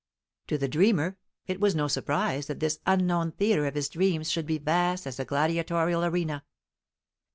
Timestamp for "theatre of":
3.33-3.75